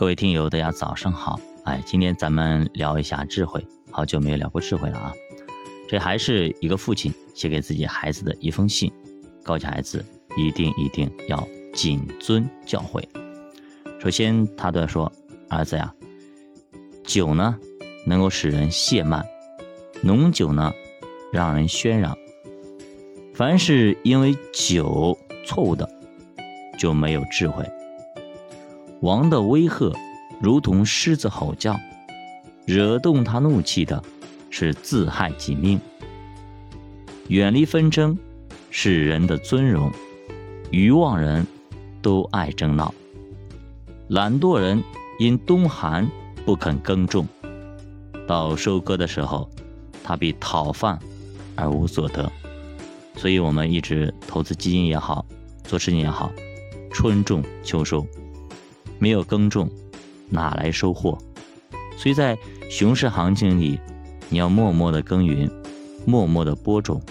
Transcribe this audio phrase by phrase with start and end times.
[0.00, 1.38] 各位听友，大家早上好。
[1.64, 5.12] 哎，今天咱们聊一下智慧，好久没有聊过智慧了啊。
[5.86, 8.90] 这还是一个父亲写给自己孩子的一封信，
[9.42, 10.02] 告诫孩子
[10.38, 13.04] 一定一定要谨遵教诲。
[14.00, 15.12] 首先，他对说
[15.50, 15.94] ：“儿子呀，
[17.04, 17.58] 酒呢
[18.06, 19.22] 能够使人懈慢，
[20.02, 20.72] 浓酒呢
[21.30, 22.16] 让人喧嚷。
[23.34, 25.86] 凡是因为酒错误的，
[26.78, 27.62] 就没有智慧。”
[29.00, 29.90] 王的威吓
[30.40, 31.78] 如同狮子吼叫，
[32.66, 34.02] 惹动他怒气的
[34.50, 35.80] 是自害己命。
[37.28, 38.18] 远离纷争
[38.70, 39.90] 是人的尊荣，
[40.70, 41.46] 愚妄人
[42.02, 42.92] 都爱争闹，
[44.08, 44.82] 懒惰人
[45.18, 46.06] 因冬寒
[46.44, 47.26] 不肯耕种，
[48.28, 49.48] 到收割的时候，
[50.04, 50.98] 他必讨饭
[51.56, 52.30] 而无所得。
[53.16, 55.24] 所以，我们一直投资基金也好，
[55.64, 56.30] 做事情也好，
[56.92, 58.06] 春种秋收。
[59.00, 59.68] 没有耕种，
[60.28, 61.18] 哪来收获？
[61.98, 62.38] 所以在
[62.70, 63.80] 熊市行情里，
[64.28, 65.50] 你要默默的耕耘，
[66.06, 67.02] 默默的播种，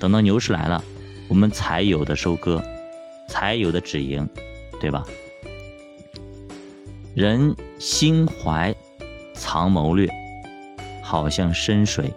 [0.00, 0.82] 等到牛市来了，
[1.28, 2.62] 我们才有的收割，
[3.28, 4.28] 才有的止盈，
[4.80, 5.04] 对吧？
[7.14, 8.74] 人心怀
[9.34, 10.08] 藏谋略，
[11.02, 12.12] 好像深水，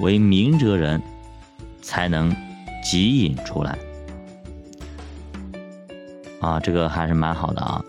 [0.00, 1.00] 为明哲人
[1.82, 2.34] 才能
[2.84, 3.78] 汲引出来。
[6.40, 7.84] 啊，这个还是蛮好的啊。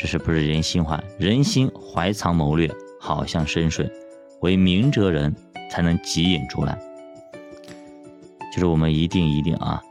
[0.00, 0.98] 这是不是人心怀？
[1.18, 3.86] 人心怀藏谋略，好像深水，
[4.40, 5.36] 为明哲人
[5.70, 6.80] 才能汲引出来。
[8.50, 9.82] 就是我们一定一定啊，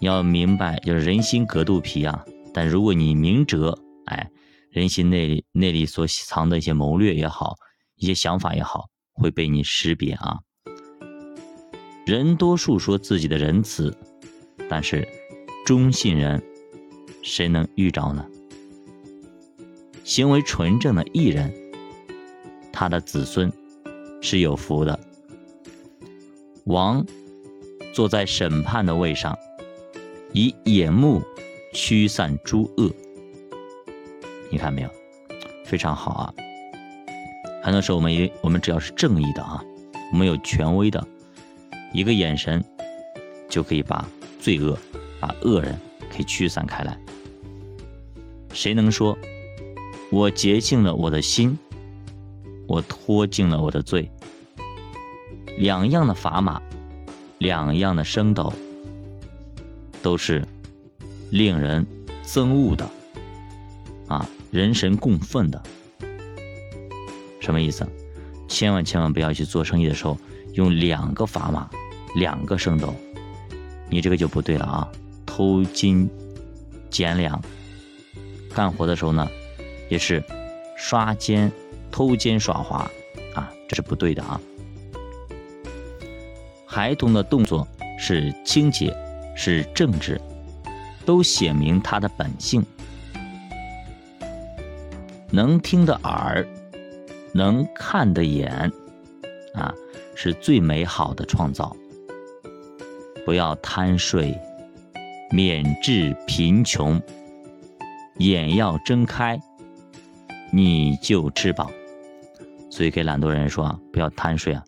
[0.00, 2.24] 要明白，就是人心隔肚皮啊。
[2.52, 4.28] 但如果你明哲，哎，
[4.70, 7.54] 人心内里内里所藏的一些谋略也好，
[7.94, 10.40] 一些想法也好，会被你识别啊。
[12.04, 13.96] 人多数说自己的仁慈，
[14.68, 15.06] 但是
[15.64, 16.42] 忠信人，
[17.22, 18.26] 谁能遇着呢？
[20.04, 21.52] 行为纯正的艺人，
[22.72, 23.52] 他的子孙
[24.20, 24.98] 是有福的。
[26.64, 27.04] 王
[27.94, 29.36] 坐在审判的位上，
[30.32, 31.22] 以眼目
[31.72, 32.90] 驱散诸恶。
[34.50, 34.90] 你看没有？
[35.64, 36.34] 非常好啊！
[37.62, 39.64] 很多时候，我们也我们只要是正义的啊，
[40.12, 41.06] 我们有权威的，
[41.92, 42.62] 一个眼神
[43.48, 44.06] 就可以把
[44.38, 44.76] 罪恶、
[45.20, 45.78] 把恶人
[46.10, 46.98] 可以驱散开来。
[48.52, 49.16] 谁能说？
[50.12, 51.58] 我洁净了我的心，
[52.66, 54.10] 我脱净了我的罪。
[55.56, 56.60] 两样的砝码，
[57.38, 58.52] 两样的升斗，
[60.02, 60.46] 都是
[61.30, 61.86] 令人
[62.26, 62.90] 憎恶的，
[64.06, 65.62] 啊，人神共愤的。
[67.40, 67.88] 什么意思？
[68.46, 70.18] 千万千万不要去做生意的时候
[70.52, 71.70] 用两个砝码，
[72.16, 72.94] 两个升斗，
[73.88, 74.92] 你这个就不对了啊！
[75.24, 76.06] 偷金
[76.90, 77.42] 减两，
[78.54, 79.26] 干活的时候呢？
[79.92, 80.24] 也是
[80.74, 81.52] 刷奸、
[81.90, 82.90] 偷奸耍滑
[83.34, 84.40] 啊，这是不对的啊！
[86.64, 88.96] 孩童的动作是清洁，
[89.36, 90.18] 是正直，
[91.04, 92.64] 都显明他的本性。
[95.30, 96.46] 能听的耳，
[97.34, 98.72] 能看的眼，
[99.52, 99.74] 啊，
[100.14, 101.76] 是最美好的创造。
[103.26, 104.40] 不要贪睡，
[105.30, 106.98] 免致贫穷。
[108.16, 109.38] 眼要睁开。
[110.54, 111.70] 你就吃饱，
[112.70, 114.62] 所以给懒惰人说啊，不要贪睡啊，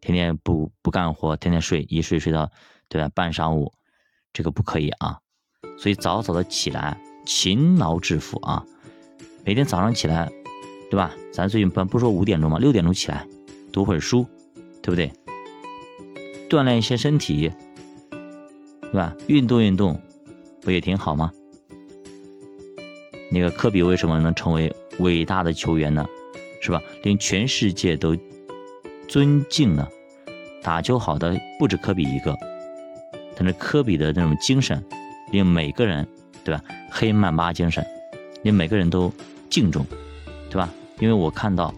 [0.00, 2.50] 天天不不干活，天天睡，一睡睡到
[2.88, 3.70] 对吧半晌午，
[4.32, 5.18] 这个不可以啊。
[5.78, 8.64] 所以早早的起来，勤劳致富啊。
[9.44, 10.26] 每天早上起来，
[10.90, 11.14] 对吧？
[11.30, 12.58] 咱最近不不说五点钟吗？
[12.58, 13.28] 六点钟起来，
[13.70, 14.26] 读会儿书，
[14.80, 15.12] 对不对？
[16.48, 17.52] 锻炼一些身体，
[18.80, 19.14] 对吧？
[19.26, 20.00] 运动运动，
[20.62, 21.30] 不也挺好吗？
[23.30, 24.74] 那个科比为什么能成为？
[24.98, 26.06] 伟大的球员呢，
[26.60, 26.80] 是吧？
[27.02, 28.16] 令全世界都
[29.08, 29.86] 尊敬呢。
[30.62, 32.36] 打球好的不止科比一个，
[33.36, 34.84] 但是科比的那种精神，
[35.30, 36.04] 令每个人，
[36.42, 36.60] 对吧？
[36.90, 37.86] 黑曼巴精神，
[38.42, 39.12] 令每个人都
[39.48, 39.86] 敬重，
[40.50, 40.68] 对吧？
[40.98, 41.72] 因为我看到，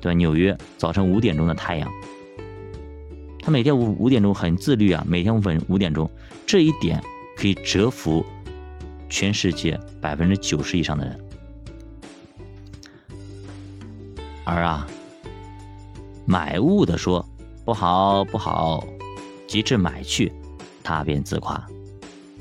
[0.00, 0.16] 对吧？
[0.16, 1.88] 纽约早晨五点钟的太阳，
[3.42, 6.10] 他每天五五点钟很自律啊，每天五五点钟，
[6.44, 7.00] 这一点
[7.36, 8.26] 可以折服
[9.08, 11.27] 全世界百分之九十以上的人。
[14.54, 14.86] 儿啊，
[16.26, 17.24] 买物的说
[17.64, 18.84] 不好不好，
[19.46, 20.32] 及至买去，
[20.82, 21.54] 他便自夸。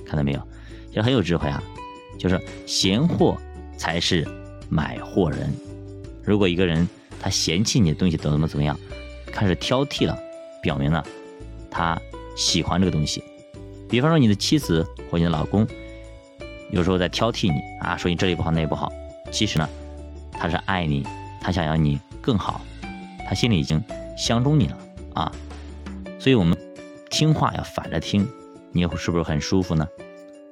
[0.06, 0.42] 看到没有？
[0.92, 1.62] 也很有智慧啊。
[2.18, 3.38] 就是嫌货
[3.77, 4.27] 才是
[4.69, 5.54] 买货人。
[6.24, 6.88] 如果一个人
[7.19, 8.75] 他嫌弃你的东西怎么怎么样，
[9.27, 10.18] 开始挑剔了，
[10.62, 11.06] 表明了
[11.69, 11.95] 他
[12.36, 13.24] 喜欢这个东西。
[13.88, 15.68] 比方说你的妻子或你的老公，
[16.71, 18.92] 有时候在挑剔你啊，说你这里不好那里不好，
[19.31, 19.69] 其实呢，
[20.31, 21.06] 他是爱你，
[21.42, 22.62] 他想要你更好，
[23.28, 23.84] 他心里已经
[24.18, 24.78] 相中你了
[25.13, 25.31] 啊。
[26.19, 26.57] 所以我们
[27.10, 28.28] 听话要反着听，
[28.72, 29.88] 你是不是很舒服呢？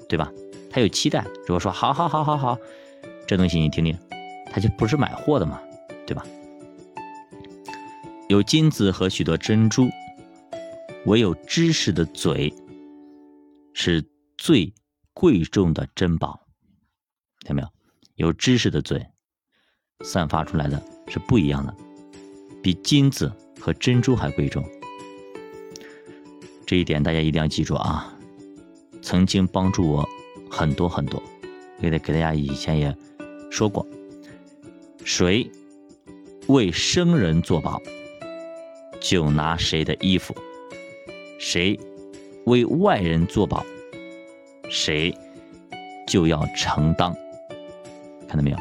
[0.07, 0.31] 对吧？
[0.69, 2.57] 他有期待，如果说好好好好好，
[3.27, 3.97] 这东西你听听，
[4.51, 5.59] 他就不是买货的嘛，
[6.05, 6.25] 对吧？
[8.29, 9.89] 有金子和许多珍珠，
[11.05, 12.53] 唯有知识的嘴
[13.73, 14.03] 是
[14.37, 14.73] 最
[15.13, 16.47] 贵重的珍宝。
[17.41, 17.67] 听到没有？
[18.27, 19.05] 有知识的嘴
[20.03, 21.75] 散发出来的是不一样的，
[22.61, 24.63] 比金子和珍珠还贵重。
[26.65, 28.13] 这一点大家一定要记住啊！
[29.01, 30.09] 曾经帮助我
[30.49, 31.21] 很多很多，
[31.79, 32.95] 给给大家以前也
[33.51, 33.85] 说过，
[35.03, 35.49] 谁
[36.47, 37.81] 为生人作保。
[39.01, 40.35] 就拿谁的衣服，
[41.37, 41.79] 谁
[42.45, 43.63] 为外人作保，
[44.67, 45.15] 谁
[46.07, 47.15] 就要承当，
[48.27, 48.57] 看到没有？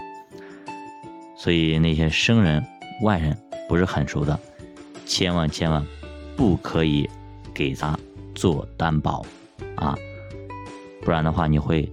[1.37, 2.65] 所以那些生人、
[3.03, 3.37] 外人
[3.69, 4.39] 不是很熟的，
[5.05, 5.85] 千万千万
[6.37, 7.09] 不可以
[7.53, 7.99] 给他
[8.35, 9.25] 做担保
[9.77, 9.97] 啊！
[11.03, 11.91] 不然的话，你会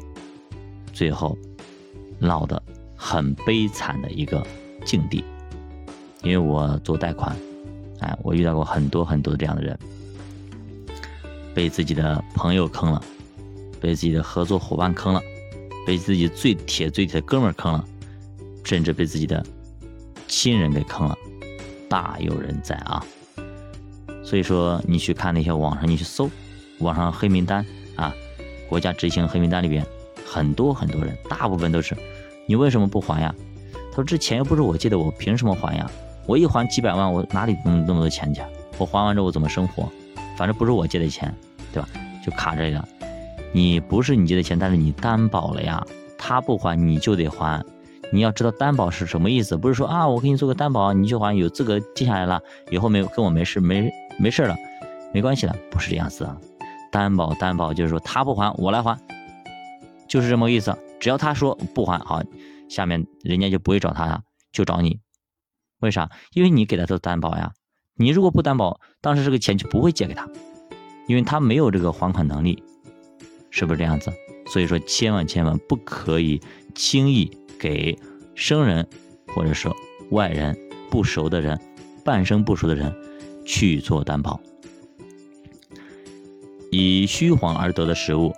[0.93, 1.38] 最后
[2.19, 2.61] 落得
[2.95, 4.45] 很悲惨的一个
[4.85, 5.23] 境地。
[6.23, 7.35] 因为我做贷款。
[7.99, 9.77] 哎，我遇到过很多很多这样的人，
[11.53, 12.99] 被自己的朋友坑了，
[13.79, 15.21] 被自己的合作伙伴坑了，
[15.85, 17.85] 被自己最铁最铁的哥们儿坑了，
[18.63, 19.44] 甚至被自己的
[20.28, 21.18] 亲人给坑了，
[21.90, 23.04] 大有人在啊！
[24.24, 26.30] 所以说，你去看那些网上，你去搜
[26.80, 27.66] 网上黑名单
[27.96, 28.13] 啊，
[28.69, 29.86] 国家执行黑名单里边
[30.25, 31.96] 很多很多人，大部分都是
[32.48, 33.34] 你为什么不还呀？
[33.90, 35.90] 他说这钱又不是我借的，我凭什么还呀？
[36.28, 38.42] 我一还几百万，我哪里那么那么多钱去？
[38.78, 39.92] 我还完之后我怎么生活？
[40.38, 41.34] 反正不是我借的钱，
[41.74, 41.90] 对吧？
[42.25, 42.88] 就卡这个。
[43.52, 45.86] 你不是你借的钱，但是你担保了呀，
[46.18, 47.62] 他不还你就得还。
[48.12, 54.56] 你要知道担保是什么意思，不是说啊，我给你做个担保，你就还有资格借下来了，以后没有跟我没事没没事了，
[55.13, 56.38] 没关系了，不是这样子啊。
[56.92, 59.00] 担保担保就是说他不还我来还，
[60.10, 60.78] 就是这么个意思。
[61.00, 62.22] 只要他说不还，好，
[62.69, 64.22] 下面人家就不会找他了，
[64.52, 65.00] 就找你。
[65.80, 66.10] 为啥？
[66.34, 67.54] 因为你给他做担保呀。
[67.96, 70.28] 你如果不担保，当时这个钱就不会借给他，
[71.08, 72.62] 因为他没有这个还款能力，
[73.50, 74.12] 是不是这样子？
[74.48, 77.97] 所以说，千万千万不可以轻易给
[78.35, 78.88] 生人
[79.27, 79.75] 或者说
[80.12, 80.57] 外人、
[80.89, 81.59] 不熟的人、
[82.03, 82.94] 半生不熟的人
[83.45, 84.39] 去做担保。
[86.71, 88.33] 以虚晃而得的食物，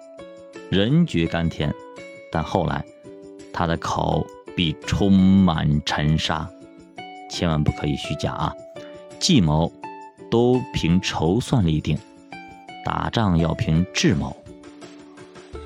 [0.69, 1.74] 人觉甘甜，
[2.31, 2.83] 但后来
[3.53, 4.25] 他的口
[4.56, 6.50] 必充满尘沙。
[7.29, 8.53] 千万不可以虚假啊！
[9.19, 9.71] 计谋
[10.29, 11.97] 都凭筹算立定，
[12.86, 14.36] 打仗要凭智谋。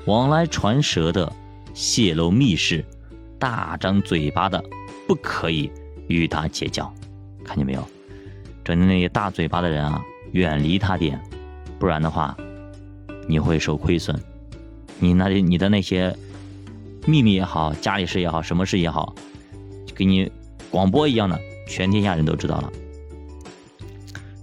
[0.06, 1.30] 往来传舌的，
[1.78, 2.84] 泄露密事，
[3.38, 4.60] 大张嘴巴的，
[5.06, 5.70] 不可以
[6.08, 6.92] 与他结交。
[7.44, 7.88] 看见没有？
[8.64, 11.22] 整天那些大嘴巴的人啊，远离他点，
[11.78, 12.36] 不然的话，
[13.28, 14.20] 你会受亏损。
[14.98, 16.12] 你那里你的那些
[17.06, 19.14] 秘密也好，家里事也好，什么事也好，
[19.94, 20.28] 给你
[20.72, 21.38] 广播一样的。
[21.68, 22.72] 全天下人都知道了，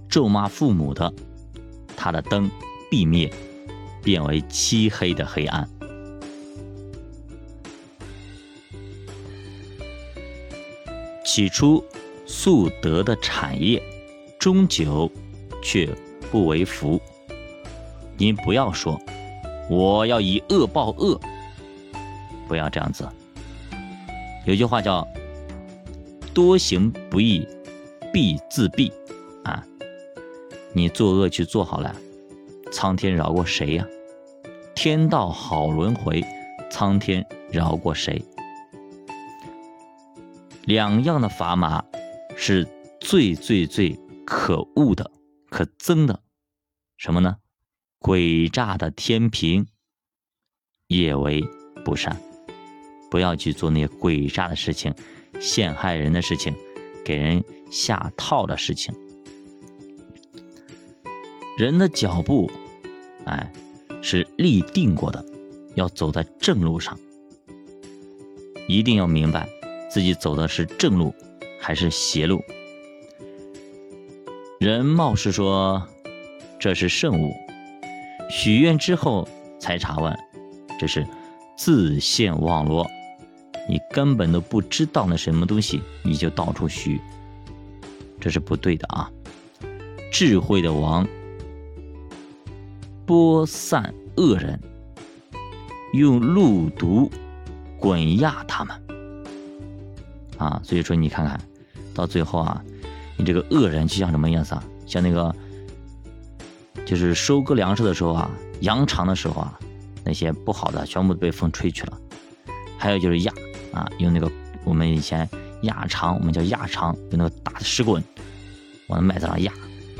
[0.08, 1.12] 咒骂父母的，
[1.94, 2.50] 他的灯
[2.90, 3.30] 必灭，
[4.02, 5.68] 变为漆黑的黑暗。
[11.36, 11.84] 起初
[12.24, 13.82] 素得的产业，
[14.38, 15.12] 终究
[15.62, 15.86] 却
[16.30, 16.98] 不为福。
[18.16, 18.98] 您不要说，
[19.68, 21.20] 我要以恶报恶，
[22.48, 23.06] 不要这样子。
[24.46, 25.06] 有句话叫。
[26.32, 27.46] 多行不义
[28.10, 28.90] 必自毙
[29.44, 29.62] 啊！
[30.72, 31.94] 你作恶去做好了，
[32.72, 33.86] 苍天饶过谁呀？
[34.74, 36.24] 天道好轮回，
[36.70, 38.24] 苍天饶过谁？
[40.66, 41.84] 两样的砝码
[42.36, 42.66] 是
[43.00, 43.96] 最最最
[44.26, 45.10] 可恶的、
[45.48, 46.20] 可憎的，
[46.96, 47.36] 什么呢？
[48.00, 49.68] 诡诈的天平
[50.88, 51.44] 也为
[51.84, 52.20] 不善，
[53.08, 54.92] 不要去做那些诡诈的事情。
[55.38, 56.54] 陷害人的事情，
[57.04, 58.94] 给人下套的事情，
[61.58, 62.50] 人的脚步，
[63.26, 63.52] 哎，
[64.02, 65.24] 是立定过的，
[65.74, 66.98] 要走在正路上，
[68.66, 69.46] 一定要明白
[69.96, 71.14] 自己走的是正路
[71.58, 72.44] 还是邪路。
[74.60, 75.88] 人貌似说
[76.58, 77.32] 这是圣物，
[78.28, 79.26] 许愿之后
[79.58, 80.14] 才查问，
[80.78, 81.06] 这是
[81.56, 82.86] 自陷网罗。
[83.70, 87.00] 你根本都不知道那什么东西，你就到处许，
[88.20, 89.10] 这是不对的啊！
[90.12, 91.08] 智慧的王
[93.06, 94.60] 播散恶人，
[95.94, 97.10] 用路毒
[97.80, 98.78] 滚压他们，
[100.38, 100.60] 啊。
[100.64, 101.40] 所以说你看看
[101.94, 102.62] 到最后啊，
[103.16, 104.64] 你这个恶人就像什么样子啊？
[104.86, 105.34] 像那个
[106.84, 109.58] 就是收割粮食的时候啊，扬场的时候啊，
[110.04, 111.98] 那些不好的全部被风吹去了。
[112.78, 113.32] 还有就是压
[113.72, 114.30] 啊，用那个
[114.64, 115.28] 我们以前
[115.62, 118.02] 压场，我们叫压场，用那个大的石棍
[118.88, 119.52] 往麦子上压，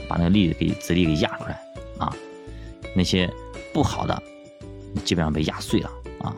[0.07, 1.59] 把那个粒子给籽粒给压出来
[1.99, 2.15] 啊。
[2.95, 3.29] 那些
[3.73, 4.23] 不好的
[5.05, 5.91] 基本上被压碎了
[6.21, 6.37] 啊。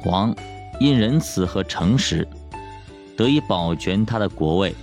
[0.00, 0.34] 黄
[0.80, 2.26] 因仁慈和诚实
[3.16, 4.74] 得以保全他的国位，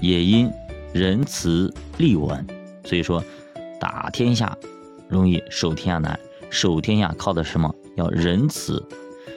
[0.00, 0.50] 也因
[0.92, 2.46] 仁慈立稳。
[2.84, 3.22] 所以说，
[3.80, 4.56] 打天下
[5.08, 6.18] 容易，守天下难。
[6.50, 7.74] 守天下靠的什么？
[7.96, 8.84] 要仁慈。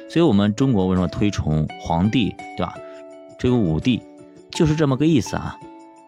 [0.09, 2.75] 所以我们中国为什么推崇皇帝，对吧？
[3.39, 4.01] 这个武帝
[4.51, 5.57] 就是这么个意思啊，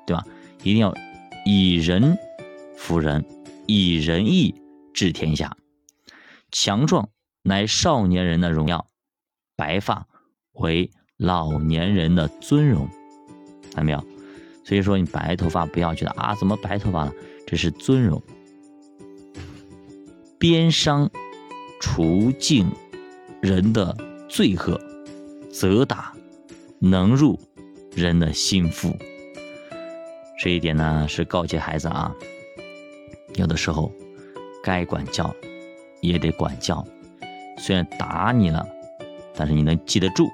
[0.05, 0.23] 对吧？
[0.63, 0.93] 一定要
[1.45, 2.17] 以仁
[2.75, 3.25] 服人，
[3.65, 4.53] 以仁义
[4.93, 5.55] 治天下。
[6.51, 7.09] 强壮
[7.43, 8.87] 乃少年人的荣耀。
[9.57, 10.07] 白发
[10.53, 12.87] 为老年人的尊荣，
[13.73, 14.01] 看到没有？
[14.63, 17.13] 所以说你白头发不要觉得啊，怎么白头发了？
[17.45, 18.21] 这是尊荣。
[20.37, 21.09] 鞭伤
[21.81, 22.67] 除尽
[23.41, 23.97] 人的
[24.29, 24.79] 罪恶，
[25.51, 26.13] 责打
[26.79, 27.39] 能入
[27.95, 28.95] 人的心腹。
[30.39, 32.13] 这一点呢，是告诫孩子啊，
[33.35, 33.91] 有的时候
[34.61, 35.35] 该管教
[36.01, 36.85] 也得管教，
[37.57, 38.67] 虽然打你了。
[39.37, 40.27] 但是你能记得住，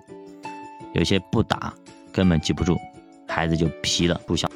[0.93, 1.73] 有些不打
[2.13, 2.79] 根本记不住，
[3.27, 4.49] 孩子就皮了，不想。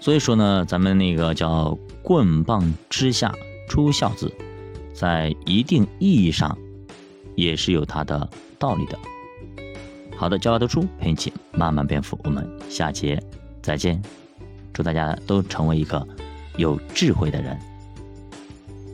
[0.00, 3.32] 所以说呢，咱们那个叫“棍棒之下
[3.68, 4.32] 出孝子”，
[4.92, 6.58] 在一定意义上
[7.36, 8.98] 也是有它的道理的。
[10.16, 13.22] 好的，教娃读书陪你一起慢慢变富，我们下节
[13.62, 14.02] 再见，
[14.72, 16.06] 祝大家都成为一个
[16.56, 17.58] 有智慧的人。